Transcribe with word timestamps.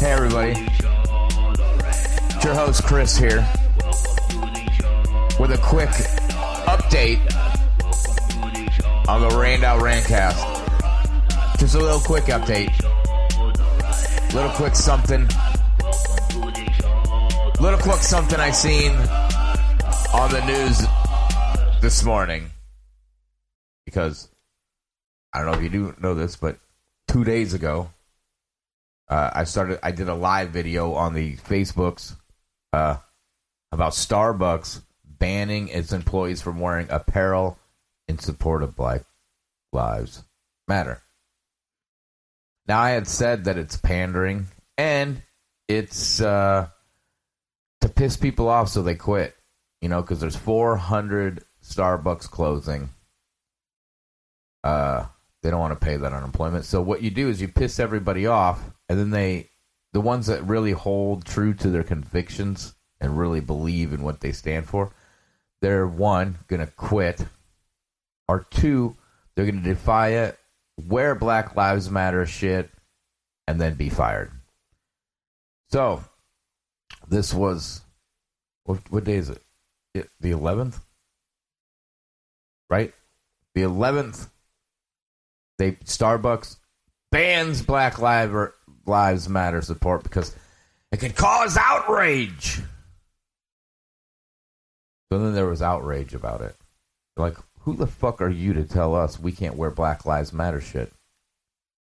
Hey, 0.00 0.12
everybody. 0.12 0.52
It's 2.34 2.44
your 2.44 2.54
host, 2.54 2.84
Chris, 2.84 3.18
here 3.18 3.46
with 5.38 5.52
a 5.52 5.60
quick 5.62 5.90
update 6.64 7.20
on 9.06 9.20
the 9.20 9.28
Randout 9.28 9.80
Randcast. 9.80 11.58
Just 11.58 11.74
a 11.74 11.78
little 11.78 12.00
quick 12.00 12.24
update. 12.24 12.72
Little 14.32 14.50
quick 14.52 14.74
something. 14.74 15.28
Little 17.60 17.78
quick 17.78 18.00
something 18.00 18.40
I 18.40 18.52
seen 18.52 18.92
on 20.14 20.30
the 20.30 20.42
news 20.46 21.82
this 21.82 22.02
morning. 22.04 22.48
Because 23.84 24.30
I 25.34 25.42
don't 25.42 25.52
know 25.52 25.58
if 25.58 25.62
you 25.62 25.68
do 25.68 25.94
know 26.00 26.14
this, 26.14 26.36
but 26.36 26.58
two 27.06 27.22
days 27.22 27.52
ago, 27.52 27.90
uh, 29.10 29.30
I 29.34 29.44
started. 29.44 29.80
I 29.82 29.90
did 29.90 30.08
a 30.08 30.14
live 30.14 30.50
video 30.50 30.94
on 30.94 31.14
the 31.14 31.36
Facebooks 31.36 32.14
uh, 32.72 32.98
about 33.72 33.92
Starbucks 33.92 34.82
banning 35.04 35.68
its 35.68 35.92
employees 35.92 36.40
from 36.40 36.60
wearing 36.60 36.86
apparel 36.90 37.58
in 38.06 38.18
support 38.18 38.62
of 38.62 38.76
Black 38.76 39.02
Lives 39.72 40.22
Matter. 40.68 41.02
Now, 42.68 42.80
I 42.80 42.90
had 42.90 43.08
said 43.08 43.44
that 43.44 43.58
it's 43.58 43.76
pandering 43.76 44.46
and 44.78 45.20
it's 45.66 46.20
uh, 46.20 46.68
to 47.80 47.88
piss 47.88 48.16
people 48.16 48.48
off 48.48 48.68
so 48.68 48.82
they 48.82 48.94
quit. 48.94 49.34
You 49.80 49.88
know, 49.88 50.02
because 50.02 50.20
there's 50.20 50.36
400 50.36 51.42
Starbucks 51.64 52.30
closing. 52.30 52.90
Uh, 54.62 55.06
they 55.42 55.50
don't 55.50 55.60
want 55.60 55.78
to 55.78 55.84
pay 55.84 55.96
that 55.96 56.12
unemployment. 56.12 56.64
So 56.64 56.80
what 56.82 57.02
you 57.02 57.10
do 57.10 57.28
is 57.28 57.40
you 57.40 57.48
piss 57.48 57.80
everybody 57.80 58.26
off, 58.26 58.60
and 58.88 58.98
then 58.98 59.10
they, 59.10 59.50
the 59.92 60.00
ones 60.00 60.26
that 60.26 60.46
really 60.46 60.72
hold 60.72 61.24
true 61.24 61.54
to 61.54 61.70
their 61.70 61.82
convictions 61.82 62.74
and 63.00 63.18
really 63.18 63.40
believe 63.40 63.92
in 63.92 64.02
what 64.02 64.20
they 64.20 64.32
stand 64.32 64.68
for, 64.68 64.92
they're 65.62 65.86
one 65.86 66.38
gonna 66.48 66.66
quit, 66.66 67.24
or 68.28 68.46
two, 68.50 68.96
they're 69.34 69.46
gonna 69.46 69.62
defy 69.62 70.08
it, 70.08 70.38
wear 70.76 71.14
Black 71.14 71.56
Lives 71.56 71.90
Matter 71.90 72.26
shit, 72.26 72.70
and 73.46 73.60
then 73.60 73.74
be 73.74 73.88
fired. 73.88 74.30
So 75.70 76.04
this 77.08 77.32
was 77.32 77.82
what, 78.64 78.80
what 78.90 79.04
day 79.04 79.16
is 79.16 79.30
it? 79.30 79.42
it 79.94 80.08
the 80.20 80.30
11th, 80.30 80.80
right? 82.68 82.92
The 83.54 83.62
11th 83.62 84.28
they 85.60 85.72
Starbucks 85.72 86.56
bans 87.12 87.62
Black 87.62 87.98
Lives 87.98 89.28
Matter 89.28 89.60
support 89.60 90.02
because 90.02 90.34
it 90.90 91.00
can 91.00 91.12
cause 91.12 91.56
outrage. 91.56 92.62
So 95.12 95.18
then 95.18 95.34
there 95.34 95.46
was 95.46 95.60
outrage 95.60 96.14
about 96.14 96.40
it. 96.40 96.56
Like, 97.16 97.36
who 97.60 97.76
the 97.76 97.86
fuck 97.86 98.22
are 98.22 98.30
you 98.30 98.54
to 98.54 98.64
tell 98.64 98.94
us 98.94 99.20
we 99.20 99.32
can't 99.32 99.56
wear 99.56 99.70
Black 99.70 100.06
Lives 100.06 100.32
Matter 100.32 100.62
shit? 100.62 100.90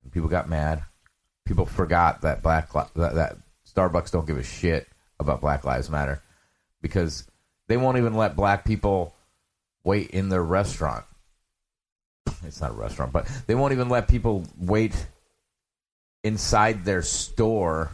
And 0.03 0.11
people 0.11 0.29
got 0.29 0.47
mad. 0.47 0.83
People 1.45 1.65
forgot 1.65 2.21
that 2.21 2.43
Black 2.43 2.71
that, 2.73 3.15
that 3.15 3.37
Starbucks 3.67 4.11
don't 4.11 4.27
give 4.27 4.37
a 4.37 4.43
shit 4.43 4.87
about 5.19 5.41
Black 5.41 5.63
Lives 5.63 5.89
Matter 5.89 6.21
because 6.79 7.25
they 7.67 7.77
won't 7.77 7.97
even 7.97 8.13
let 8.13 8.35
black 8.35 8.65
people 8.65 9.15
wait 9.83 10.11
in 10.11 10.29
their 10.29 10.43
restaurant 10.43 11.05
it's 12.45 12.61
not 12.61 12.71
a 12.71 12.75
restaurant, 12.75 13.11
but 13.11 13.27
they 13.47 13.55
won't 13.55 13.73
even 13.73 13.89
let 13.89 14.07
people 14.07 14.43
wait 14.57 15.07
inside 16.23 16.85
their 16.85 17.01
store 17.01 17.91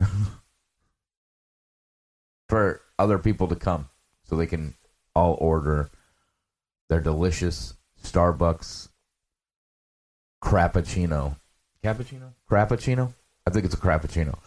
for 2.48 2.80
other 2.98 3.18
people 3.18 3.48
to 3.48 3.56
come 3.56 3.88
so 4.24 4.36
they 4.36 4.46
can 4.46 4.74
all 5.14 5.36
order 5.40 5.90
their 6.88 7.00
delicious 7.00 7.74
Starbucks 8.02 8.88
Crappuccino. 10.42 11.36
Cappuccino? 11.82 12.32
Crappuccino? 12.50 13.14
I 13.46 13.50
think 13.50 13.64
it's 13.64 13.74
a 13.74 13.78
Crappuccino. 13.78 14.38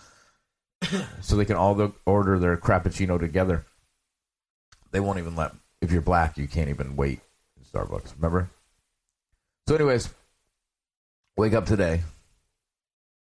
so 1.22 1.36
they 1.36 1.46
can 1.46 1.56
all 1.58 1.94
order 2.06 2.40
their 2.40 2.58
Crappuccino 2.58 3.20
together. 3.20 3.66
They 4.92 5.00
won't 5.00 5.20
even 5.20 5.36
let, 5.36 5.52
if 5.82 5.92
you're 5.92 6.02
black, 6.02 6.38
you 6.38 6.48
can't 6.48 6.70
even 6.70 6.96
wait 6.96 7.20
Starbucks. 7.74 8.16
Remember? 8.16 8.50
So, 9.68 9.76
anyways, 9.76 10.10
wake 11.38 11.54
up 11.54 11.66
today. 11.66 12.02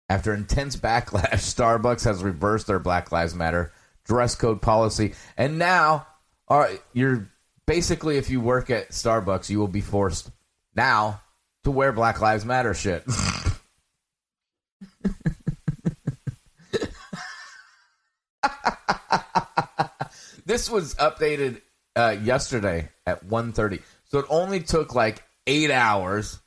After 0.08 0.34
intense 0.34 0.76
backlash, 0.76 1.30
Starbucks 1.32 2.04
has 2.04 2.22
reversed 2.22 2.66
their 2.66 2.78
Black 2.78 3.12
Lives 3.12 3.34
Matter 3.34 3.72
dress 4.04 4.34
code 4.34 4.60
policy, 4.60 5.14
and 5.36 5.58
now, 5.58 6.06
right, 6.50 6.82
you're 6.92 7.30
basically 7.66 8.18
if 8.18 8.28
you 8.30 8.40
work 8.40 8.68
at 8.70 8.90
Starbucks, 8.90 9.48
you 9.48 9.60
will 9.60 9.68
be 9.68 9.80
forced 9.80 10.30
now 10.74 11.20
to 11.64 11.70
wear 11.70 11.92
Black 11.92 12.20
Lives 12.20 12.44
Matter 12.44 12.74
shit. 12.74 13.04
this 20.44 20.68
was 20.68 20.94
updated 20.96 21.60
uh, 21.96 22.16
yesterday 22.22 22.88
at 23.06 23.26
1.30. 23.26 23.80
So 24.12 24.18
it 24.18 24.26
only 24.28 24.60
took 24.60 24.94
like 24.94 25.24
eight 25.46 25.70
hours. 25.70 26.38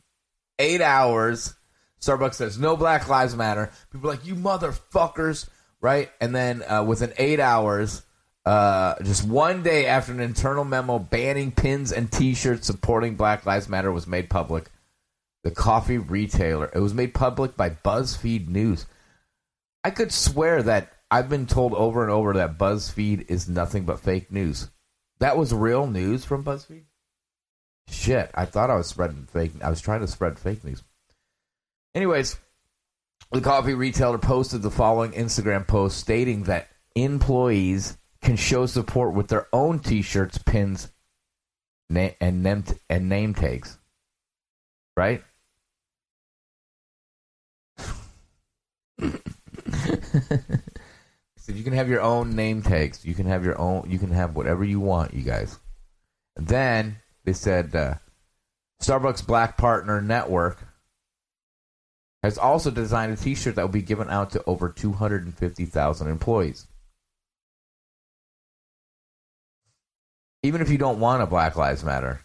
Eight 0.60 0.82
hours. 0.82 1.56
Starbucks 2.00 2.36
says 2.36 2.60
no 2.60 2.78
Black 2.78 3.10
Lives 3.10 3.36
Matter. 3.36 3.72
People 3.92 4.12
are 4.12 4.14
like 4.14 4.26
you 4.26 4.36
motherfuckers, 4.36 5.50
right? 5.82 6.12
And 6.22 6.36
then 6.36 6.62
uh, 6.62 6.84
within 6.84 7.12
eight 7.18 7.40
hours, 7.40 8.04
uh, 8.46 9.02
just 9.02 9.28
one 9.28 9.64
day 9.64 9.88
after 9.88 10.12
an 10.12 10.20
internal 10.20 10.64
memo 10.64 11.00
banning 11.00 11.52
pins 11.52 11.92
and 11.92 12.12
T-shirts 12.12 12.68
supporting 12.68 13.16
Black 13.16 13.48
Lives 13.48 13.68
Matter 13.68 13.92
was 13.92 14.06
made 14.06 14.30
public, 14.30 14.70
the 15.44 15.50
coffee 15.50 15.98
retailer 15.98 16.70
it 16.72 16.80
was 16.80 16.94
made 16.94 17.16
public 17.16 17.58
by 17.58 17.72
BuzzFeed 17.72 18.48
News. 18.48 18.86
I 19.84 19.90
could 19.90 20.12
swear 20.12 20.62
that 20.62 20.94
I've 21.10 21.30
been 21.30 21.48
told 21.48 21.74
over 21.74 22.04
and 22.04 22.12
over 22.12 22.34
that 22.34 22.60
BuzzFeed 22.60 23.32
is 23.32 23.50
nothing 23.50 23.86
but 23.86 24.00
fake 24.00 24.32
news. 24.32 24.70
That 25.18 25.36
was 25.36 25.52
real 25.52 25.88
news 25.88 26.26
from 26.26 26.44
BuzzFeed. 26.44 26.84
Shit, 27.88 28.32
I 28.34 28.46
thought 28.46 28.70
I 28.70 28.76
was 28.76 28.88
spreading 28.88 29.28
fake. 29.32 29.52
I 29.64 29.70
was 29.70 29.82
trying 29.82 30.02
to 30.02 30.08
spread 30.08 30.40
fake 30.40 30.64
news. 30.64 30.84
Anyways, 31.94 32.38
the 33.32 33.42
coffee 33.42 33.74
retailer 33.74 34.18
posted 34.18 34.62
the 34.62 34.72
following 34.72 35.12
Instagram 35.12 35.68
post 35.68 35.98
stating 35.98 36.44
that 36.44 36.68
employees 36.96 37.98
can 38.22 38.36
show 38.36 38.66
support 38.66 39.14
with 39.14 39.28
their 39.28 39.48
own 39.54 39.80
T-shirts, 39.80 40.38
pins, 40.40 40.90
na- 41.90 42.10
and 42.20 42.44
name 42.44 42.64
t- 42.64 42.74
and 42.90 43.08
name 43.08 43.34
tags. 43.34 43.78
Right. 44.98 45.24
so 48.98 49.10
you 51.48 51.64
can 51.64 51.74
have 51.74 51.90
your 51.90 52.02
own 52.02 52.36
name 52.36 52.62
tags. 52.62 53.06
You 53.06 53.14
can 53.14 53.26
have 53.28 53.44
your 53.44 53.60
own. 53.60 53.90
You 53.90 54.00
can 54.00 54.12
have 54.12 54.36
whatever 54.36 54.64
you 54.64 54.80
want, 54.80 55.14
you 55.14 55.24
guys. 55.24 55.60
then 56.38 56.98
they 57.26 57.34
said 57.34 57.76
uh, 57.76 57.96
Starbucks 58.82 59.26
Black 59.26 59.58
Partner 59.58 60.02
Network 60.02 60.60
has 62.24 62.38
also 62.38 62.72
designed 62.72 63.14
a 63.14 63.16
T-shirt 63.16 63.56
that 63.56 63.62
will 63.64 63.70
be 63.70 63.82
given 63.82 64.10
out 64.10 64.32
to 64.32 64.44
over 64.46 64.70
250,000 64.70 66.08
employees. 66.08 66.68
Even 70.44 70.62
if 70.62 70.70
you 70.70 70.78
don't 70.78 71.00
want 71.00 71.24
a 71.24 71.28
Black 71.28 71.56
Lives 71.56 71.84
Matter 71.84 72.22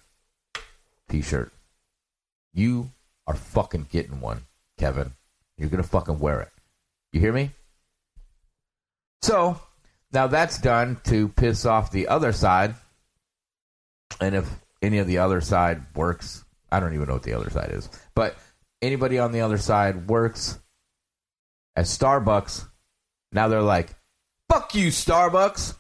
T-shirt, 1.09 1.53
you 2.53 2.91
are 3.27 3.35
fucking 3.35 3.87
getting 3.91 4.21
one, 4.21 4.43
Kevin. 4.79 5.13
You're 5.57 5.71
gonna 5.71 5.83
fucking 5.83 6.19
wear 6.19 6.41
it. 6.41 6.51
You 7.13 7.21
hear 7.21 7.33
me? 7.33 7.51
So 9.23 9.61
now 10.13 10.27
that's 10.27 10.59
done 10.59 10.99
to 11.05 11.29
piss 11.29 11.65
off 11.65 11.91
the 11.91 12.09
other 12.09 12.33
side. 12.33 12.75
And 14.21 14.35
if 14.35 14.51
any 14.83 14.99
of 14.99 15.07
the 15.07 15.19
other 15.19 15.41
side 15.41 15.83
works. 15.95 16.45
I 16.73 16.81
don't 16.81 16.95
even 16.95 17.07
know 17.07 17.15
what 17.15 17.23
the 17.23 17.35
other 17.35 17.51
side 17.51 17.71
is. 17.73 17.89
But 18.15 18.37
anybody 18.81 19.19
on 19.19 19.33
the 19.33 19.41
other 19.41 19.59
side 19.59 20.09
works 20.09 20.59
at 21.77 21.87
Starbucks. 21.87 22.67
Now 23.33 23.49
they're 23.49 23.63
like, 23.63 23.95
fuck 24.49 24.75
you, 24.75 24.89
Starbucks. 24.89 25.75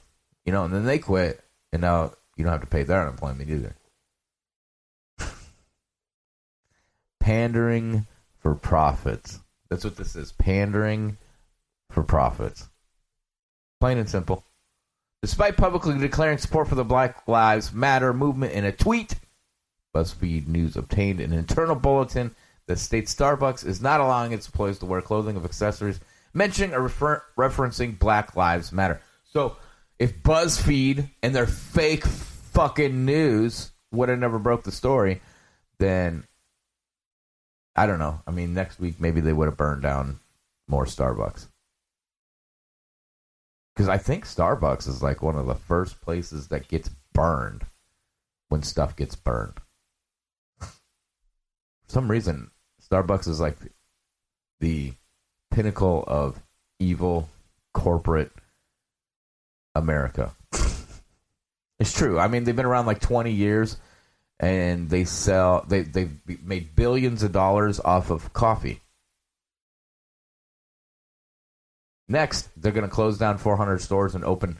You 0.44 0.52
know, 0.52 0.64
and 0.64 0.74
then 0.74 0.84
they 0.84 0.98
quit. 0.98 1.42
And 1.72 1.82
now 1.82 2.12
you 2.36 2.44
don't 2.44 2.52
have 2.52 2.62
to 2.62 2.66
pay 2.66 2.82
their 2.82 3.02
unemployment 3.02 3.50
either. 3.50 3.76
Pandering 7.20 8.06
for 8.38 8.54
profits. 8.54 9.38
That's 9.68 9.84
what 9.84 9.96
this 9.96 10.16
is. 10.16 10.32
Pandering 10.32 11.18
for 11.90 12.02
profits. 12.02 12.68
Plain 13.80 13.98
and 13.98 14.08
simple. 14.08 14.44
Despite 15.22 15.56
publicly 15.56 15.98
declaring 15.98 16.38
support 16.38 16.68
for 16.68 16.76
the 16.76 16.84
Black 16.84 17.28
Lives 17.28 17.72
Matter 17.72 18.14
movement 18.14 18.52
in 18.52 18.64
a 18.64 18.72
tweet, 18.72 19.16
BuzzFeed 19.94 20.46
News 20.46 20.76
obtained 20.76 21.20
an 21.20 21.32
internal 21.32 21.76
bulletin 21.76 22.34
that 22.66 22.78
states 22.78 23.14
Starbucks 23.14 23.66
is 23.66 23.82
not 23.82 24.00
allowing 24.00 24.32
its 24.32 24.46
employees 24.46 24.78
to 24.78 24.86
wear 24.86 25.02
clothing 25.02 25.36
of 25.36 25.44
accessories 25.44 26.00
mentioning 26.32 26.74
or 26.74 26.80
refer- 26.80 27.22
referencing 27.36 27.98
Black 27.98 28.34
Lives 28.34 28.72
Matter. 28.72 29.00
So 29.24 29.56
if 29.98 30.22
BuzzFeed 30.22 31.10
and 31.22 31.34
their 31.34 31.46
fake 31.46 32.06
fucking 32.06 33.04
news 33.04 33.72
would 33.92 34.08
have 34.08 34.18
never 34.18 34.38
broke 34.38 34.62
the 34.62 34.72
story, 34.72 35.20
then 35.78 36.24
I 37.76 37.86
don't 37.86 37.98
know. 37.98 38.22
I 38.26 38.30
mean, 38.30 38.54
next 38.54 38.80
week 38.80 39.00
maybe 39.00 39.20
they 39.20 39.32
would 39.32 39.48
have 39.48 39.56
burned 39.58 39.82
down 39.82 40.20
more 40.66 40.86
Starbucks. 40.86 41.49
Because 43.80 43.88
I 43.88 43.96
think 43.96 44.26
Starbucks 44.26 44.86
is 44.86 45.02
like 45.02 45.22
one 45.22 45.36
of 45.36 45.46
the 45.46 45.54
first 45.54 46.02
places 46.02 46.48
that 46.48 46.68
gets 46.68 46.90
burned 47.14 47.64
when 48.50 48.62
stuff 48.62 48.94
gets 48.94 49.14
burned. 49.14 49.54
For 50.60 50.68
some 51.86 52.10
reason, 52.10 52.50
Starbucks 52.86 53.26
is 53.26 53.40
like 53.40 53.56
the 54.60 54.92
pinnacle 55.50 56.04
of 56.06 56.42
evil 56.78 57.30
corporate 57.72 58.32
America. 59.74 60.36
it's 61.80 61.94
true. 61.94 62.18
I 62.18 62.28
mean, 62.28 62.44
they've 62.44 62.54
been 62.54 62.66
around 62.66 62.84
like 62.84 63.00
20 63.00 63.32
years 63.32 63.78
and 64.38 64.90
they 64.90 65.04
sell 65.04 65.64
they 65.66 65.80
they've 65.80 66.18
made 66.44 66.76
billions 66.76 67.22
of 67.22 67.32
dollars 67.32 67.80
off 67.80 68.10
of 68.10 68.34
coffee. 68.34 68.82
Next, 72.10 72.48
they're 72.56 72.72
going 72.72 72.82
to 72.82 72.92
close 72.92 73.18
down 73.18 73.38
400 73.38 73.80
stores 73.80 74.16
and 74.16 74.24
open 74.24 74.58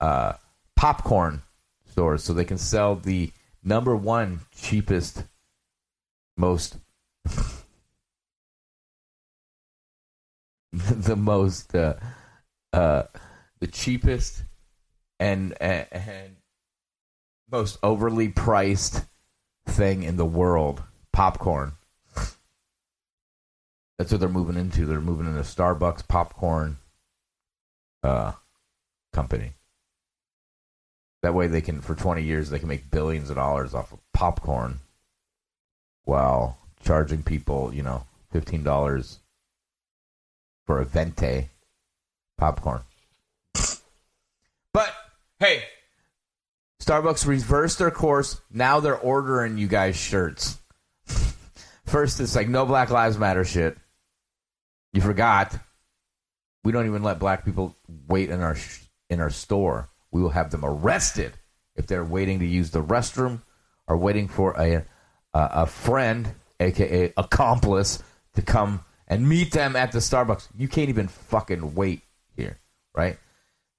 uh, 0.00 0.34
popcorn 0.76 1.40
stores 1.90 2.22
so 2.22 2.34
they 2.34 2.44
can 2.44 2.58
sell 2.58 2.94
the 2.94 3.32
number 3.64 3.96
one 3.96 4.40
cheapest, 4.54 5.24
most 6.36 6.76
the 10.74 11.16
most 11.16 11.74
uh, 11.74 11.94
uh, 12.74 13.04
the 13.60 13.66
cheapest 13.66 14.42
and, 15.18 15.54
and 15.58 15.86
and 15.90 16.36
most 17.50 17.78
overly 17.82 18.28
priced 18.28 19.06
thing 19.64 20.02
in 20.02 20.18
the 20.18 20.26
world 20.26 20.82
popcorn. 21.14 21.72
That's 23.96 24.12
what 24.12 24.20
they're 24.20 24.28
moving 24.28 24.58
into. 24.58 24.84
They're 24.84 25.00
moving 25.00 25.24
into 25.24 25.40
starbucks 25.40 26.06
popcorn 26.06 26.76
uh 28.02 28.32
company 29.12 29.52
that 31.22 31.34
way 31.34 31.46
they 31.46 31.60
can 31.60 31.80
for 31.80 31.94
20 31.94 32.22
years 32.22 32.50
they 32.50 32.58
can 32.58 32.68
make 32.68 32.90
billions 32.90 33.30
of 33.30 33.36
dollars 33.36 33.74
off 33.74 33.92
of 33.92 33.98
popcorn 34.12 34.78
while 36.04 36.58
charging 36.82 37.22
people 37.22 37.72
you 37.74 37.82
know 37.82 38.04
$15 38.34 39.18
for 40.66 40.80
a 40.80 40.84
venti 40.84 41.48
popcorn 42.38 42.82
but 44.72 44.92
hey 45.38 45.64
Starbucks 46.80 47.26
reversed 47.26 47.78
their 47.78 47.90
course. 47.90 48.40
Now 48.50 48.80
they're 48.80 48.98
ordering 48.98 49.58
you 49.58 49.68
guys 49.68 49.96
shirts. 49.96 50.58
First, 51.84 52.20
it's 52.20 52.34
like 52.34 52.48
no 52.48 52.66
Black 52.66 52.90
Lives 52.90 53.18
Matter 53.18 53.44
shit. 53.44 53.76
You 54.92 55.00
forgot. 55.00 55.56
We 56.64 56.72
don't 56.72 56.86
even 56.86 57.02
let 57.02 57.18
black 57.18 57.44
people 57.44 57.76
wait 58.08 58.30
in 58.30 58.40
our 58.40 58.56
in 59.08 59.20
our 59.20 59.30
store. 59.30 59.88
We 60.10 60.22
will 60.22 60.30
have 60.30 60.50
them 60.50 60.64
arrested 60.64 61.32
if 61.76 61.86
they're 61.86 62.04
waiting 62.04 62.40
to 62.40 62.46
use 62.46 62.70
the 62.70 62.82
restroom 62.82 63.42
or 63.86 63.96
waiting 63.96 64.28
for 64.28 64.54
a 64.60 64.74
a, 64.74 64.84
a 65.32 65.66
friend, 65.66 66.34
aka 66.58 67.12
accomplice, 67.16 68.02
to 68.34 68.42
come 68.42 68.84
and 69.08 69.28
meet 69.28 69.52
them 69.52 69.76
at 69.76 69.92
the 69.92 69.98
Starbucks. 69.98 70.48
You 70.56 70.68
can't 70.68 70.88
even 70.88 71.08
fucking 71.08 71.74
wait 71.74 72.02
here, 72.36 72.58
right? 72.94 73.18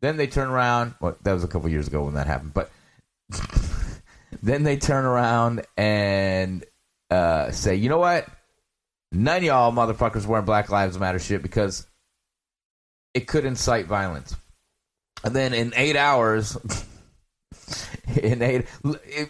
Then 0.01 0.17
they 0.17 0.27
turn 0.27 0.49
around. 0.49 0.95
Well, 0.99 1.15
that 1.23 1.33
was 1.33 1.43
a 1.43 1.47
couple 1.47 1.69
years 1.69 1.87
ago 1.87 2.03
when 2.03 2.15
that 2.15 2.27
happened, 2.27 2.53
but 2.53 2.71
then 4.43 4.63
they 4.63 4.77
turn 4.77 5.05
around 5.05 5.65
and 5.77 6.65
uh, 7.09 7.51
say, 7.51 7.75
you 7.75 7.89
know 7.89 7.99
what? 7.99 8.27
None 9.11 9.37
of 9.37 9.43
y'all 9.43 9.71
motherfuckers 9.71 10.25
wearing 10.25 10.45
Black 10.45 10.69
Lives 10.69 10.97
Matter 10.97 11.19
shit 11.19 11.41
because 11.41 11.85
it 13.13 13.27
could 13.27 13.45
incite 13.45 13.85
violence. 13.87 14.35
And 15.23 15.35
then 15.35 15.53
in 15.53 15.73
eight 15.75 15.95
hours, 15.95 16.57
in 18.21 18.41
eight, 18.41 18.65
it, 18.83 19.29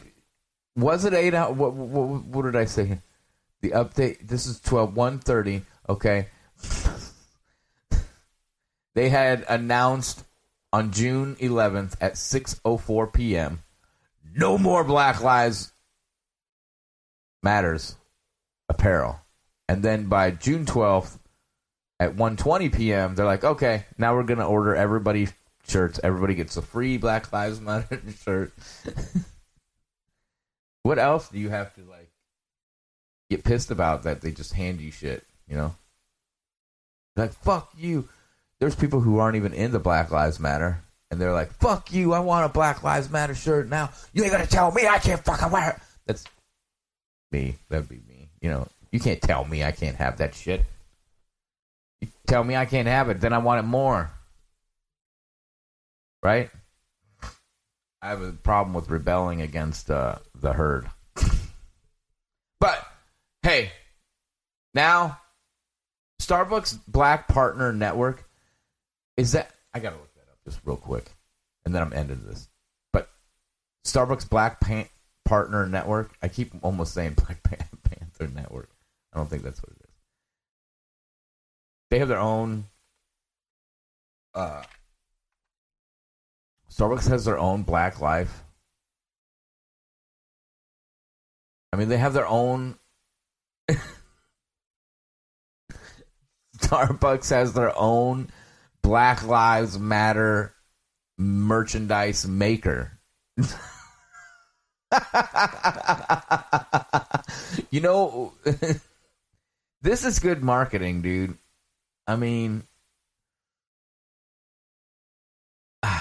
was 0.76 1.06
it 1.06 1.14
eight 1.14 1.34
hours? 1.34 1.56
What, 1.56 1.74
what, 1.74 2.24
what, 2.24 2.44
did 2.44 2.56
I 2.56 2.66
say? 2.66 3.00
The 3.62 3.72
update. 3.72 4.28
This 4.28 4.48
is 4.48 4.60
twelve 4.60 4.96
one 4.96 5.20
thirty. 5.20 5.64
Okay. 5.90 6.28
they 8.94 9.10
had 9.10 9.46
announced 9.50 10.24
on 10.74 10.92
June 10.92 11.36
11th 11.36 11.96
at 12.00 12.14
6:04 12.14 13.12
p.m 13.12 13.62
no 14.34 14.58
more 14.58 14.84
Black 14.84 15.22
Lives 15.22 15.72
Matters 17.44 17.96
apparel. 18.70 19.20
And 19.68 19.84
then 19.84 20.06
by 20.06 20.32
June 20.32 20.66
12th 20.66 21.18
at 22.02 22.16
1:20 22.16 22.74
p.m., 22.76 23.14
they're 23.14 23.28
like, 23.28 23.44
"Okay, 23.44 23.86
now 24.00 24.16
we're 24.16 24.24
to 24.24 24.44
order 24.44 24.76
everybody 24.76 25.28
shirts. 25.68 26.00
Everybody 26.04 26.34
gets 26.34 26.58
a 26.58 26.62
free 26.64 26.98
Black 26.98 27.32
Lives 27.32 27.62
Matter 27.62 28.02
shirt." 28.24 28.52
what 30.82 30.98
else 30.98 31.30
do 31.30 31.38
you 31.38 31.50
have 31.50 31.76
to 31.76 31.82
like 31.82 32.10
get 33.30 33.44
pissed 33.44 33.70
about 33.70 34.02
that 34.04 34.22
they 34.22 34.32
just 34.32 34.54
hand 34.54 34.82
you 34.82 34.90
shit, 34.90 35.24
you 35.48 35.56
know? 35.56 35.76
Like, 37.16 37.34
"Fuck 37.34 37.72
you." 37.78 38.10
There's 38.60 38.76
people 38.76 39.02
who 39.02 39.20
aren't 39.20 39.36
even 39.36 39.54
into 39.54 39.78
Black 39.78 40.10
Lives 40.10 40.40
Matter 40.40 40.82
and 41.12 41.22
they're 41.22 41.34
like, 41.34 41.52
"Fuck 41.52 41.94
you! 41.94 42.14
I 42.14 42.20
want 42.20 42.50
a 42.50 42.50
Black 42.50 42.82
Lives 42.82 43.12
Matter 43.12 43.36
shirt 43.36 43.70
now. 43.70 43.92
You 44.12 44.24
ain't 44.24 44.32
gonna 44.32 44.48
tell 44.48 44.72
me 44.72 44.88
I 44.88 44.98
can't 44.98 45.24
fucking 45.24 45.52
wear 45.52 45.70
it." 45.70 45.76
That's 46.08 46.24
me. 47.32 47.58
That'd 47.70 47.90
be 47.90 48.02
me. 48.08 48.30
You 48.42 48.50
know, 48.50 48.68
you 48.92 49.00
can't 49.00 49.22
tell 49.22 49.46
me 49.46 49.64
I 49.64 49.72
can't 49.72 49.98
have 49.98 50.18
that 50.18 50.34
shit. 50.34 50.66
Tell 52.28 52.44
me 52.44 52.56
I 52.56 52.66
can't 52.66 52.88
have 52.88 53.10
it, 53.10 53.20
then 53.20 53.34
I 53.34 53.40
want 53.40 53.60
it 53.60 53.68
more. 53.68 54.12
Right? 56.24 56.50
I 58.02 58.10
have 58.10 58.22
a 58.22 58.32
problem 58.32 58.74
with 58.74 58.90
rebelling 58.90 59.42
against 59.42 59.92
uh, 59.92 60.16
the 60.40 60.54
herd. 60.54 60.90
but 62.60 62.88
hey, 63.44 63.72
now 64.74 65.20
Starbucks 66.22 66.80
Black 66.88 67.28
Partner 67.28 67.74
Network 67.74 68.24
is 69.18 69.34
that 69.34 69.52
I 69.74 69.80
gotta 69.80 69.98
look 69.98 70.14
that 70.16 70.32
up 70.32 70.38
just 70.46 70.60
real 70.66 70.78
quick, 70.78 71.12
and 71.66 71.76
then 71.76 71.82
I'm 71.82 71.94
ending 71.94 72.24
this. 72.26 72.48
But 72.94 73.10
Starbucks 73.86 74.30
Black 74.30 74.60
Pan- 74.60 74.90
Partner 75.26 75.68
Network. 75.68 76.12
I 76.22 76.28
keep 76.28 76.54
almost 76.64 76.94
saying 76.94 77.14
Black 77.14 77.44
Pan- 77.44 77.68
Panther 77.84 78.28
Network. 78.28 78.70
I 79.14 79.18
don't 79.18 79.30
think 79.30 79.44
that's 79.44 79.62
what 79.62 79.72
it 79.72 79.78
is. 79.81 79.81
They 81.92 82.00
have 82.00 82.08
their 82.08 82.18
own. 82.20 82.66
Uh, 84.34 84.64
Starbucks 86.72 87.10
has 87.10 87.26
their 87.26 87.38
own 87.38 87.64
Black 87.64 88.00
Life. 88.00 88.46
I 91.74 91.78
mean, 91.78 91.90
they 91.90 91.98
have 91.98 92.14
their 92.14 92.26
own. 92.28 92.78
Starbucks 96.58 97.30
has 97.30 97.52
their 97.52 97.78
own 97.78 98.30
Black 98.82 99.26
Lives 99.28 99.78
Matter 99.78 100.54
merchandise 101.18 102.26
maker. 102.26 103.00
you 107.70 107.82
know, 107.82 108.32
this 109.82 110.06
is 110.06 110.20
good 110.20 110.42
marketing, 110.42 111.02
dude. 111.02 111.38
I 112.12 112.18
mean, 112.18 112.64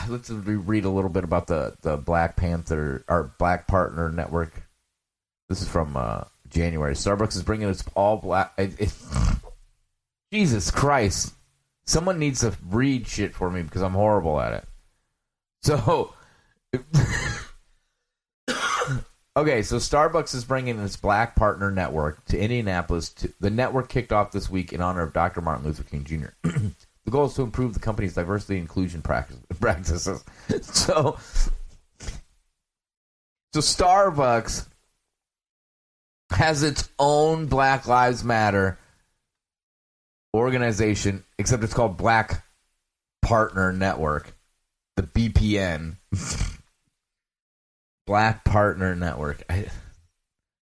let's 0.09 0.29
read 0.29 0.85
a 0.85 0.91
little 0.91 1.09
bit 1.09 1.23
about 1.23 1.47
the, 1.47 1.77
the 1.83 1.97
Black 1.97 2.35
Panther 2.35 3.05
or 3.09 3.33
Black 3.39 3.69
Partner 3.69 4.11
Network. 4.11 4.67
This 5.49 5.63
is 5.63 5.69
from 5.69 5.97
uh, 5.97 6.25
January. 6.49 6.95
Starbucks 6.95 7.37
is 7.37 7.45
bringing 7.45 7.69
its 7.69 7.85
all 7.95 8.17
black. 8.17 8.53
It, 8.59 8.81
it, 8.81 8.93
Jesus 10.33 10.73
Christ. 10.73 11.33
Someone 11.87 12.19
needs 12.19 12.41
to 12.41 12.57
read 12.69 13.07
shit 13.07 13.33
for 13.33 13.49
me 13.49 13.63
because 13.63 13.83
I'm 13.83 13.95
horrible 13.95 14.41
at 14.41 14.53
it. 14.53 14.65
So, 15.63 16.13
okay, 19.41 19.63
so 19.63 19.77
Starbucks 19.77 20.35
is 20.35 20.45
bringing 20.45 20.79
its 20.79 20.97
Black 20.97 21.35
Partner 21.35 21.71
Network 21.71 22.25
to 22.27 22.39
Indianapolis. 22.39 23.11
To, 23.15 23.33
the 23.41 23.51
network 23.51 23.89
kicked 23.89 24.13
off 24.13 24.33
this 24.33 24.51
week 24.51 24.73
in 24.73 24.81
honor 24.81 25.03
of 25.03 25.13
Dr. 25.13 25.41
Martin 25.41 25.65
Luther 25.65 25.83
King 25.83 26.05
Jr. 26.05 26.27
the 26.43 27.11
goal 27.11 27.27
is 27.27 27.35
to 27.35 27.43
improve 27.43 27.75
the 27.75 27.81
company's 27.81 28.15
diversity 28.15 28.55
and 28.55 28.63
inclusion 28.63 29.03
practices. 29.61 30.25
so, 30.63 31.19
so 33.53 33.61
Starbucks 33.61 34.67
has 36.31 36.63
its 36.63 36.89
own 36.99 37.47
Black 37.47 37.87
Lives 37.87 38.23
Matter 38.23 38.79
organization, 40.35 41.25
except 41.39 41.65
it's 41.65 41.75
called 41.75 41.97
Black 41.97 42.45
Partner 43.23 43.73
Network, 43.73 44.37
the 44.97 45.03
BPN. 45.03 45.97
Black 48.11 48.43
Partner 48.43 48.97
Network. 48.97 49.41
I, 49.49 49.67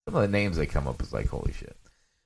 some 0.05 0.13
of 0.13 0.21
the 0.21 0.27
names 0.27 0.57
they 0.57 0.67
come 0.67 0.88
up 0.88 1.01
is 1.01 1.12
like 1.12 1.27
holy 1.27 1.53
shit. 1.53 1.75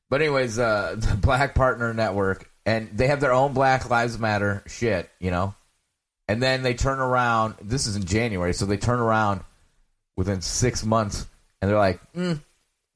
But 0.09 0.21
anyways, 0.21 0.59
uh, 0.59 0.95
the 0.99 1.15
Black 1.15 1.55
Partner 1.55 1.93
Network, 1.93 2.51
and 2.65 2.89
they 2.91 3.07
have 3.07 3.21
their 3.21 3.31
own 3.31 3.53
Black 3.53 3.89
Lives 3.89 4.19
Matter 4.19 4.61
shit, 4.67 5.09
you 5.21 5.31
know. 5.31 5.55
And 6.27 6.43
then 6.43 6.63
they 6.63 6.73
turn 6.73 6.99
around. 6.99 7.55
This 7.61 7.87
is 7.87 7.95
in 7.95 8.03
January, 8.03 8.53
so 8.53 8.65
they 8.65 8.75
turn 8.75 8.99
around 8.99 9.39
within 10.17 10.41
six 10.41 10.83
months, 10.83 11.25
and 11.61 11.71
they're 11.71 11.77
like, 11.77 12.01
mm, 12.11 12.41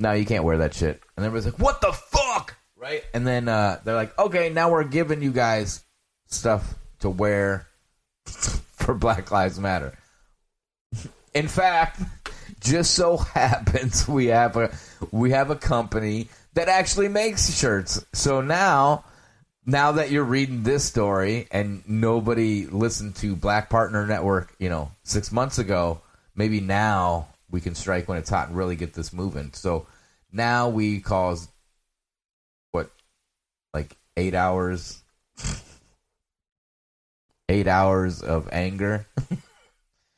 "No, 0.01 0.11
you 0.11 0.25
can't 0.25 0.43
wear 0.43 0.57
that 0.57 0.73
shit." 0.73 1.01
And 1.15 1.25
everybody's 1.25 1.53
like, 1.53 1.63
"What 1.63 1.79
the 1.79 1.93
fuck?" 1.93 2.57
Right? 2.75 3.01
And 3.13 3.25
then 3.25 3.47
uh, 3.47 3.79
they're 3.85 3.95
like, 3.95 4.19
"Okay, 4.19 4.49
now 4.49 4.69
we're 4.69 4.83
giving 4.83 5.21
you 5.21 5.31
guys 5.31 5.85
stuff 6.25 6.75
to 6.99 7.09
wear 7.09 7.65
for 8.25 8.93
Black 8.93 9.31
Lives 9.31 9.57
Matter." 9.57 9.97
In 11.33 11.47
fact, 11.47 12.01
just 12.59 12.93
so 12.93 13.17
happens 13.35 14.07
we 14.07 14.27
have 14.27 14.57
a 14.57 14.71
we 15.11 15.31
have 15.31 15.49
a 15.49 15.55
company 15.55 16.29
that 16.53 16.67
actually 16.67 17.07
makes 17.07 17.57
shirts. 17.57 18.03
So 18.13 18.41
now 18.41 19.05
now 19.65 19.93
that 19.93 20.09
you're 20.09 20.23
reading 20.23 20.63
this 20.63 20.83
story 20.83 21.47
and 21.51 21.87
nobody 21.87 22.65
listened 22.65 23.15
to 23.17 23.35
Black 23.35 23.69
Partner 23.69 24.07
Network, 24.07 24.55
you 24.57 24.67
know, 24.67 24.91
6 25.03 25.31
months 25.31 25.59
ago, 25.59 26.01
maybe 26.35 26.59
now 26.59 27.27
we 27.51 27.61
can 27.61 27.75
strike 27.75 28.07
when 28.07 28.17
it's 28.17 28.29
hot 28.29 28.47
and 28.47 28.57
really 28.57 28.75
get 28.75 28.93
this 28.93 29.13
moving. 29.13 29.51
So 29.53 29.85
now 30.31 30.69
we 30.69 30.99
cause 31.01 31.47
what 32.71 32.89
like 33.73 33.95
8 34.17 34.33
hours 34.33 35.03
8 37.49 37.67
hours 37.67 38.21
of 38.21 38.49
anger. 38.51 39.05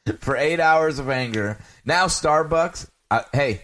for 0.20 0.36
eight 0.36 0.60
hours 0.60 1.00
of 1.00 1.10
anger. 1.10 1.60
Now, 1.86 2.08
Starbucks, 2.08 2.90
hey, 3.34 3.62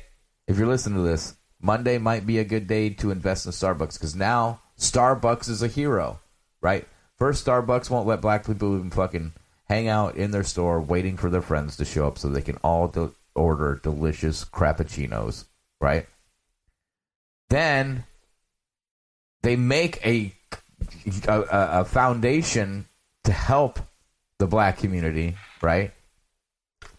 if 0.47 0.57
you're 0.57 0.67
listening 0.67 0.97
to 0.97 1.09
this, 1.09 1.35
Monday 1.61 1.97
might 1.97 2.25
be 2.25 2.39
a 2.39 2.43
good 2.43 2.67
day 2.67 2.89
to 2.91 3.11
invest 3.11 3.45
in 3.45 3.51
Starbucks 3.51 3.93
because 3.93 4.15
now 4.15 4.61
Starbucks 4.77 5.49
is 5.49 5.63
a 5.63 5.67
hero, 5.67 6.19
right? 6.61 6.87
First, 7.17 7.45
Starbucks 7.45 7.89
won't 7.89 8.07
let 8.07 8.21
black 8.21 8.45
people 8.45 8.75
even 8.75 8.91
fucking 8.91 9.33
hang 9.65 9.87
out 9.87 10.15
in 10.15 10.31
their 10.31 10.43
store 10.43 10.79
waiting 10.79 11.17
for 11.17 11.29
their 11.29 11.41
friends 11.41 11.77
to 11.77 11.85
show 11.85 12.07
up 12.07 12.17
so 12.17 12.29
they 12.29 12.41
can 12.41 12.57
all 12.57 12.87
de- 12.87 13.11
order 13.35 13.79
delicious 13.81 14.45
crappuccinos, 14.45 15.45
right? 15.81 16.05
Then 17.49 18.05
they 19.41 19.55
make 19.55 20.05
a, 20.05 20.33
a, 21.27 21.41
a 21.49 21.85
foundation 21.85 22.87
to 23.23 23.31
help 23.31 23.79
the 24.37 24.47
black 24.47 24.77
community, 24.77 25.35
right? 25.61 25.91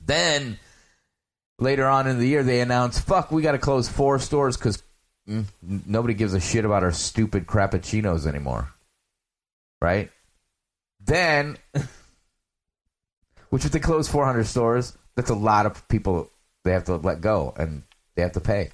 Then 0.09 0.59
later 1.59 1.87
on 1.87 2.09
in 2.09 2.19
the 2.19 2.27
year, 2.27 2.43
they 2.43 2.61
announced, 2.61 3.07
"Fuck, 3.07 3.31
we 3.31 3.43
got 3.43 3.53
to 3.53 3.59
close 3.59 3.89
four 3.89 4.19
stores 4.19 4.57
because 4.57 4.83
mm, 5.29 5.45
nobody 5.63 6.15
gives 6.15 6.35
a 6.35 6.41
shit 6.41 6.65
about 6.65 6.83
our 6.83 6.93
stupid 6.93 7.47
crappuccinos 7.47 8.27
anymore." 8.27 8.73
Right? 9.81 10.11
Then, 10.99 11.59
which 13.51 13.65
if 13.65 13.71
they 13.71 13.79
close 13.79 14.09
400 14.09 14.47
stores, 14.47 14.97
that's 15.15 15.31
a 15.31 15.35
lot 15.35 15.67
of 15.67 15.87
people 15.89 16.31
they 16.65 16.73
have 16.73 16.85
to 16.85 16.97
let 16.97 17.21
go 17.21 17.55
and 17.57 17.83
they 18.17 18.23
have 18.23 18.33
to 18.33 18.41
pay. 18.41 18.71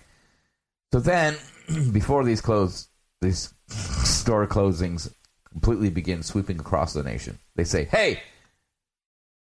So 0.93 1.01
then, 1.01 1.37
before 1.93 2.25
these 2.25 2.41
close, 2.41 2.89
these 3.21 3.53
store 3.69 4.47
closings 4.47 5.13
completely 5.51 5.91
begin 5.91 6.23
sweeping 6.23 6.61
across 6.61 6.93
the 6.93 7.03
nation, 7.03 7.41
they 7.57 7.65
say, 7.65 7.87
"Hey." 7.87 8.23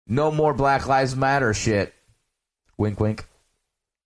No 0.08 0.30
more 0.30 0.54
Black 0.54 0.86
Lives 0.86 1.14
Matter 1.14 1.54
shit. 1.54 1.94
Wink, 2.76 2.98
wink. 2.98 3.26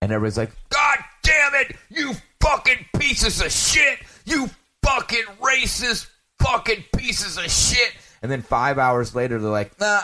And 0.01 0.11
everybody's 0.11 0.37
like, 0.37 0.51
God 0.69 0.99
damn 1.23 1.55
it, 1.55 1.75
you 1.89 2.13
fucking 2.41 2.85
pieces 2.97 3.41
of 3.41 3.51
shit, 3.51 3.99
you 4.25 4.49
fucking 4.83 5.23
racist 5.41 6.07
fucking 6.39 6.83
pieces 6.95 7.37
of 7.37 7.49
shit. 7.49 7.93
And 8.21 8.29
then 8.31 8.41
five 8.41 8.77
hours 8.77 9.15
later, 9.15 9.39
they're 9.39 9.49
like, 9.49 9.79
nah, 9.79 10.01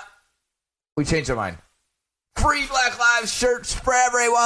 we 0.96 1.04
changed 1.04 1.30
our 1.30 1.36
mind. 1.36 1.58
Free 2.38 2.66
Black 2.68 2.98
Lives 2.98 3.34
shirts 3.34 3.74
for 3.74 3.94
everyone. 3.94 4.40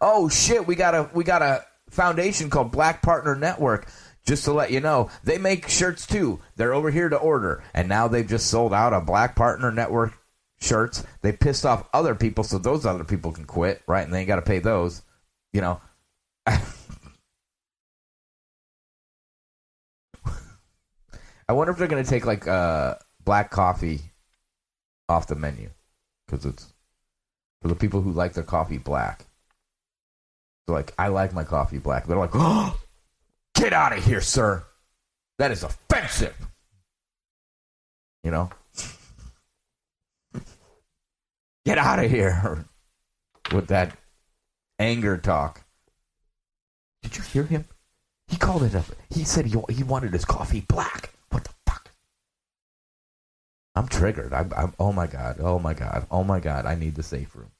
Oh 0.00 0.28
shit, 0.30 0.66
we 0.66 0.74
got 0.74 0.94
a 0.94 1.10
we 1.12 1.24
got 1.24 1.42
a 1.42 1.64
foundation 1.90 2.48
called 2.48 2.72
Black 2.72 3.02
Partner 3.02 3.36
Network 3.36 3.86
just 4.24 4.44
to 4.44 4.52
let 4.52 4.70
you 4.70 4.80
know, 4.80 5.10
they 5.22 5.38
make 5.38 5.68
shirts 5.68 6.06
too. 6.06 6.40
They're 6.56 6.74
over 6.74 6.90
here 6.90 7.08
to 7.08 7.16
order. 7.16 7.62
And 7.74 7.88
now 7.88 8.08
they've 8.08 8.26
just 8.26 8.48
sold 8.48 8.72
out 8.72 8.94
a 8.94 9.00
Black 9.00 9.36
Partner 9.36 9.70
Network 9.70 10.18
shirts. 10.60 11.04
They 11.20 11.32
pissed 11.32 11.66
off 11.66 11.88
other 11.92 12.14
people 12.14 12.42
so 12.44 12.58
those 12.58 12.86
other 12.86 13.04
people 13.04 13.32
can 13.32 13.44
quit, 13.44 13.82
right? 13.86 14.04
And 14.04 14.12
they 14.12 14.20
ain't 14.20 14.28
got 14.28 14.36
to 14.36 14.42
pay 14.42 14.60
those. 14.60 15.02
You 15.52 15.60
know. 15.60 15.80
I 21.46 21.52
wonder 21.52 21.72
if 21.72 21.78
they're 21.78 21.88
going 21.88 22.02
to 22.02 22.08
take 22.08 22.24
like 22.24 22.48
uh, 22.48 22.94
black 23.22 23.50
coffee 23.50 24.00
off 25.08 25.26
the 25.26 25.34
menu 25.34 25.68
because 26.26 26.46
it's 26.46 26.72
for 27.60 27.68
the 27.68 27.76
people 27.76 28.00
who 28.00 28.12
like 28.12 28.32
their 28.32 28.42
coffee 28.42 28.78
black. 28.78 29.26
So 30.66 30.72
like, 30.72 30.94
I 30.98 31.08
like 31.08 31.34
my 31.34 31.44
coffee 31.44 31.78
black. 31.78 32.06
They're 32.06 32.16
like, 32.16 32.30
oh, 32.34 32.78
Get 33.64 33.72
out 33.72 33.96
of 33.96 34.04
here, 34.04 34.20
sir. 34.20 34.62
That 35.38 35.50
is 35.50 35.62
offensive. 35.62 36.36
You 38.22 38.30
know? 38.30 38.50
Get 41.64 41.78
out 41.78 42.04
of 42.04 42.10
here 42.10 42.66
with 43.54 43.68
that 43.68 43.96
anger 44.78 45.16
talk. 45.16 45.64
Did 47.02 47.16
you 47.16 47.22
hear 47.22 47.44
him? 47.44 47.64
He 48.28 48.36
called 48.36 48.64
it 48.64 48.74
up. 48.74 48.84
He 49.08 49.24
said 49.24 49.46
he, 49.46 49.58
he 49.70 49.82
wanted 49.82 50.12
his 50.12 50.26
coffee 50.26 50.60
black. 50.68 51.08
What 51.30 51.44
the 51.44 51.54
fuck? 51.66 51.90
I'm 53.74 53.88
triggered. 53.88 54.34
I'm, 54.34 54.52
I'm. 54.54 54.74
Oh 54.78 54.92
my 54.92 55.06
god. 55.06 55.38
Oh 55.40 55.58
my 55.58 55.72
god. 55.72 56.06
Oh 56.10 56.22
my 56.22 56.38
god. 56.38 56.66
I 56.66 56.74
need 56.74 56.96
the 56.96 57.02
safe 57.02 57.34
room. 57.34 57.52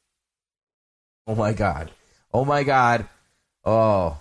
Oh 1.27 1.35
my 1.35 1.55
god. 1.55 1.93
Oh 2.31 2.45
my 2.45 2.63
god. 2.63 3.09
Oh 3.65 4.19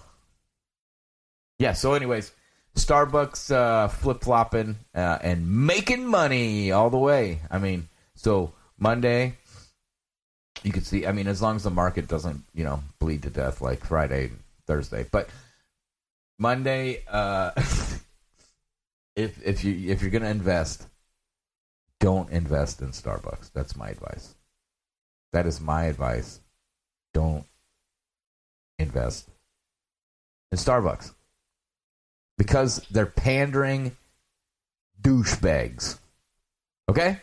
yeah. 1.64 1.72
So, 1.72 1.94
anyways, 1.94 2.34
Starbucks 2.76 3.50
uh, 3.50 3.88
flip 3.88 4.22
flopping 4.22 4.76
uh, 4.94 5.20
and 5.22 5.50
making 5.66 6.06
money 6.06 6.74
all 6.74 6.90
the 6.90 6.98
way. 6.98 7.40
I 7.50 7.58
mean, 7.58 7.88
so 8.16 8.52
Monday, 8.78 9.38
you 10.62 10.74
could 10.74 10.86
see. 10.86 11.08
I 11.08 11.14
mean, 11.14 11.28
as 11.28 11.42
long 11.42 11.56
as 11.56 11.64
the 11.64 11.70
market 11.70 12.10
doesn't, 12.10 12.44
you 12.54 12.66
know, 12.66 12.84
bleed 13.00 13.24
to 13.24 13.30
death 13.30 13.62
like 13.62 13.86
Friday, 13.86 14.32
Thursday, 14.68 15.06
but 15.10 15.30
Monday, 16.38 17.04
uh, 17.08 17.52
if 19.16 19.42
if 19.42 19.64
you 19.64 19.90
if 19.90 20.02
you're 20.02 20.12
gonna 20.12 20.28
invest, 20.28 20.86
don't 22.02 22.30
invest 22.30 22.82
in 22.82 22.90
Starbucks. 22.90 23.54
That's 23.54 23.78
my 23.78 23.88
advice. 23.88 24.36
That 25.32 25.46
is 25.46 25.62
my 25.62 25.86
advice. 25.86 26.42
Don't 27.14 27.46
invest 28.80 29.30
in 30.52 30.58
Starbucks 30.58 31.14
because 32.38 32.86
they're 32.92 33.06
pandering 33.06 33.96
douchebags. 35.02 35.98
Okay? 36.90 37.20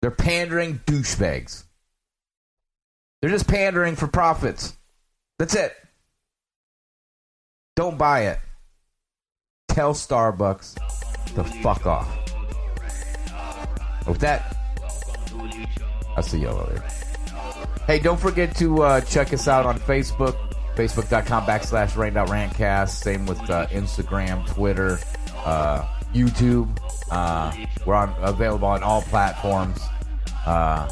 They're 0.00 0.10
pandering 0.10 0.80
douchebags. 0.86 1.64
They're 3.20 3.30
just 3.30 3.46
pandering 3.46 3.94
for 3.94 4.08
profits. 4.08 4.76
That's 5.38 5.54
it. 5.54 5.74
Don't 7.76 7.96
buy 7.96 8.26
it. 8.26 8.40
Tell 9.68 9.94
Starbucks 9.94 10.74
to 11.34 11.44
fuck 11.62 11.86
off. 11.86 12.08
With 14.06 14.18
that, 14.18 14.56
I'll 16.16 16.22
see 16.22 16.40
you 16.40 16.50
later. 16.50 16.82
Hey, 17.86 17.98
don't 17.98 18.20
forget 18.20 18.54
to 18.56 18.82
uh, 18.82 19.00
check 19.02 19.32
us 19.32 19.48
out 19.48 19.64
on 19.64 19.78
Facebook, 19.80 20.36
Facebook.com 20.74 21.44
backslash 21.44 21.96
rain.rantcast. 21.96 22.88
Same 22.90 23.26
with 23.26 23.38
uh, 23.50 23.66
Instagram, 23.68 24.46
Twitter, 24.46 24.98
uh, 25.44 25.86
YouTube. 26.14 26.78
Uh, 27.10 27.52
we're 27.84 27.94
on 27.94 28.14
available 28.22 28.68
on 28.68 28.82
all 28.82 29.02
platforms. 29.02 29.80
Uh, 30.46 30.88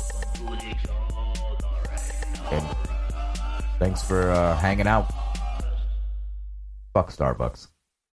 and 2.51 2.67
thanks 3.79 4.03
for 4.03 4.31
uh, 4.31 4.57
hanging 4.57 4.87
out. 4.87 5.11
Fuck 6.93 7.13
Starbucks. 7.13 7.69